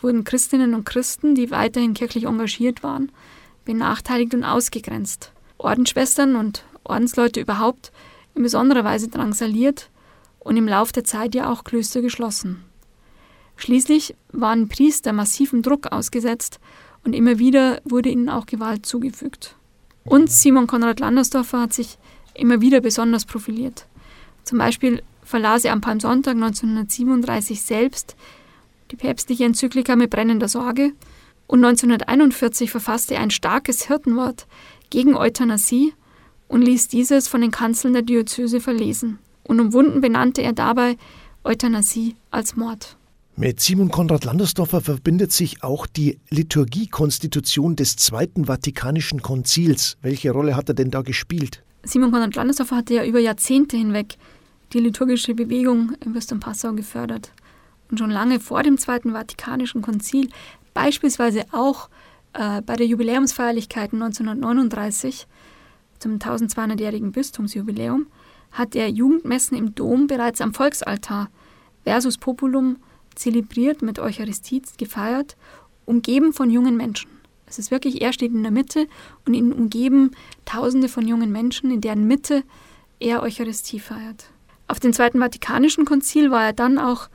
[0.00, 3.12] wurden Christinnen und Christen, die weiterhin kirchlich engagiert waren,
[3.66, 5.32] benachteiligt und ausgegrenzt.
[5.58, 7.92] Ordensschwestern und Ordensleute überhaupt
[8.34, 9.90] in besonderer Weise drangsaliert
[10.46, 12.62] und im Lauf der Zeit ja auch Klöster geschlossen.
[13.56, 16.60] Schließlich waren Priester massivem Druck ausgesetzt
[17.04, 19.56] und immer wieder wurde ihnen auch Gewalt zugefügt.
[20.04, 21.98] Und Simon Konrad Landersdorfer hat sich
[22.34, 23.86] immer wieder besonders profiliert.
[24.44, 28.14] Zum Beispiel verlas er am Palmsonntag 1937 selbst
[28.92, 30.92] die päpstliche Enzyklika mit brennender Sorge
[31.48, 34.46] und 1941 verfasste er ein starkes Hirtenwort
[34.90, 35.92] gegen Euthanasie
[36.46, 39.18] und ließ dieses von den Kanzeln der Diözese verlesen.
[39.46, 40.96] Unumwunden benannte er dabei
[41.44, 42.96] Euthanasie als Mord.
[43.38, 49.98] Mit Simon Konrad Landersdorfer verbindet sich auch die Liturgiekonstitution des Zweiten Vatikanischen Konzils.
[50.00, 51.62] Welche Rolle hat er denn da gespielt?
[51.84, 54.16] Simon Konrad Landersdorfer hatte ja über Jahrzehnte hinweg
[54.72, 57.30] die liturgische Bewegung im Bistum Passau gefördert.
[57.90, 60.30] Und schon lange vor dem Zweiten Vatikanischen Konzil,
[60.72, 61.88] beispielsweise auch
[62.32, 65.26] äh, bei der Jubiläumsfeierlichkeiten 1939
[65.98, 68.06] zum 1200-jährigen Bistumsjubiläum,
[68.56, 71.28] hat er Jugendmessen im Dom bereits am Volksaltar
[71.84, 72.78] versus Populum
[73.14, 75.36] zelebriert, mit Eucharistie gefeiert,
[75.84, 77.10] umgeben von jungen Menschen.
[77.46, 78.88] Es ist wirklich, er steht in der Mitte
[79.24, 80.10] und ihn umgeben
[80.44, 82.42] Tausende von jungen Menschen, in deren Mitte
[82.98, 84.30] er Eucharistie feiert.
[84.68, 87.08] Auf dem Zweiten Vatikanischen Konzil war er dann auch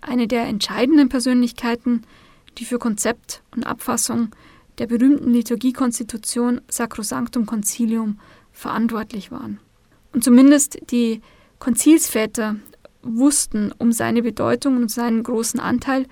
[0.00, 2.02] eine der entscheidenden Persönlichkeiten,
[2.58, 4.30] die für Konzept und Abfassung
[4.78, 8.18] der berühmten Liturgiekonstitution Sacrosanctum Concilium
[8.52, 9.60] verantwortlich waren.
[10.16, 11.20] Und zumindest die
[11.58, 12.56] Konzilsväter
[13.02, 16.06] wussten um seine Bedeutung und seinen großen Anteil,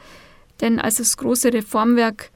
[0.60, 2.30] denn als das große Reformwerk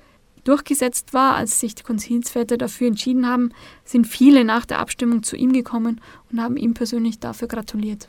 [0.44, 3.50] durchgesetzt war, als sich die Konzilsväter dafür entschieden haben,
[3.84, 6.00] sind viele nach der Abstimmung zu ihm gekommen
[6.32, 8.08] und haben ihm persönlich dafür gratuliert.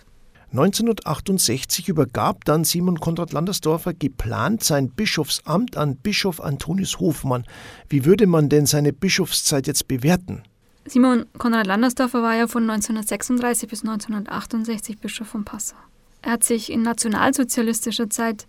[0.52, 7.44] 1968 übergab dann Simon Konrad Landersdorfer geplant sein Bischofsamt an Bischof Antonius Hofmann.
[7.90, 10.44] Wie würde man denn seine Bischofszeit jetzt bewerten?
[10.90, 15.76] Simon Konrad Landersdorfer war ja von 1936 bis 1968 Bischof von Passau.
[16.24, 18.48] Er hat sich in nationalsozialistischer Zeit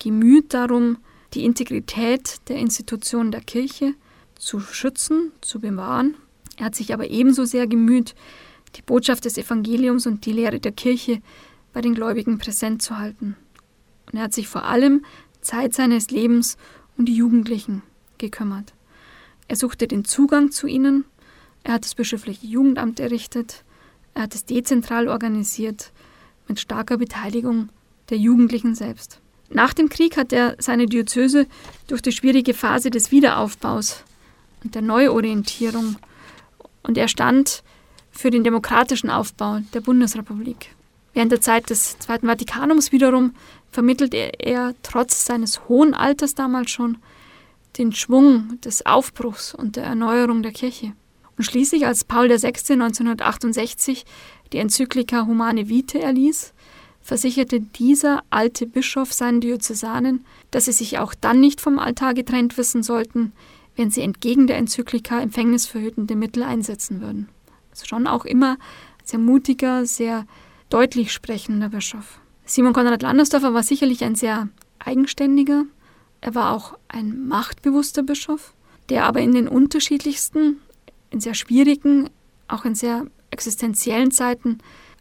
[0.00, 0.98] gemüht darum,
[1.32, 3.94] die Integrität der Institutionen der Kirche
[4.34, 6.16] zu schützen, zu bewahren.
[6.56, 8.16] Er hat sich aber ebenso sehr gemüht,
[8.74, 11.22] die Botschaft des Evangeliums und die Lehre der Kirche
[11.72, 13.36] bei den Gläubigen präsent zu halten.
[14.06, 15.04] Und er hat sich vor allem
[15.40, 16.56] Zeit seines Lebens
[16.98, 17.82] um die Jugendlichen
[18.18, 18.74] gekümmert.
[19.46, 21.04] Er suchte den Zugang zu ihnen,
[21.66, 23.64] er hat das bischöfliche Jugendamt errichtet,
[24.14, 25.90] er hat es dezentral organisiert,
[26.46, 27.70] mit starker Beteiligung
[28.08, 29.20] der Jugendlichen selbst.
[29.50, 31.48] Nach dem Krieg hat er seine Diözese
[31.88, 34.04] durch die schwierige Phase des Wiederaufbaus
[34.62, 35.96] und der Neuorientierung
[36.84, 37.64] und er stand
[38.12, 40.68] für den demokratischen Aufbau der Bundesrepublik.
[41.14, 43.34] Während der Zeit des Zweiten Vatikanums wiederum
[43.72, 46.98] vermittelte er trotz seines hohen Alters damals schon
[47.76, 50.92] den Schwung des Aufbruchs und der Erneuerung der Kirche.
[51.36, 52.46] Und schließlich, als Paul VI.
[52.72, 54.04] 1968
[54.52, 56.54] die Enzyklika Humane Vitae erließ,
[57.02, 62.56] versicherte dieser alte Bischof seinen Diözesanen, dass sie sich auch dann nicht vom Altar getrennt
[62.58, 63.32] wissen sollten,
[63.76, 67.28] wenn sie entgegen der Enzyklika empfängnisverhütende Mittel einsetzen würden.
[67.70, 68.56] Also schon auch immer
[69.04, 70.26] sehr mutiger, sehr
[70.70, 72.18] deutlich sprechender Bischof.
[72.44, 75.64] Simon Konrad Landersdorfer war sicherlich ein sehr eigenständiger,
[76.20, 78.54] er war auch ein machtbewusster Bischof,
[78.88, 80.58] der aber in den unterschiedlichsten,
[81.10, 82.10] in sehr schwierigen,
[82.48, 84.58] auch in sehr existenziellen Zeiten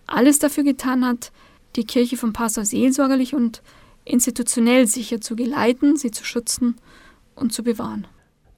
[0.07, 1.31] alles dafür getan hat,
[1.75, 3.61] die Kirche von Passau seelsorgerlich und
[4.05, 6.75] institutionell sicher zu geleiten, sie zu schützen
[7.35, 8.07] und zu bewahren.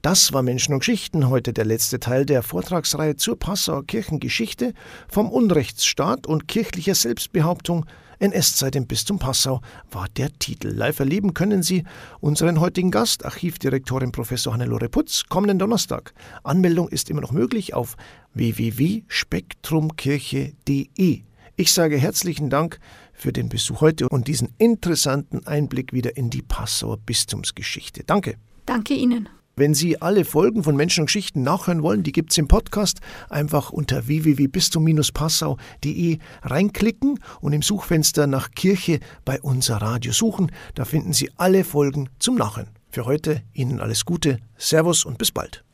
[0.02, 4.72] Das war Menschen und Geschichten, heute der letzte Teil der Vortragsreihe zur Passauer Kirchengeschichte
[5.08, 7.84] vom Unrechtsstaat und kirchlicher Selbstbehauptung
[8.18, 10.68] NS-Zeit im Bistum Passau war der Titel.
[10.68, 11.84] Live erleben können Sie
[12.20, 16.14] unseren heutigen Gast, Archivdirektorin Professor Hannelore Putz, kommenden Donnerstag.
[16.42, 17.96] Anmeldung ist immer noch möglich auf
[18.34, 21.22] www.spektrumkirche.de.
[21.56, 22.78] Ich sage herzlichen Dank
[23.12, 28.04] für den Besuch heute und diesen interessanten Einblick wieder in die Passauer Bistumsgeschichte.
[28.04, 28.36] Danke.
[28.64, 29.28] Danke Ihnen.
[29.58, 33.00] Wenn Sie alle Folgen von Menschen und Geschichten nachhören wollen, die gibt es im Podcast.
[33.28, 40.52] Einfach unter www.bistum-passau.de reinklicken und im Suchfenster nach Kirche bei unser Radio suchen.
[40.76, 42.68] Da finden Sie alle Folgen zum Nachhören.
[42.90, 45.64] Für heute Ihnen alles Gute, Servus und bis bald.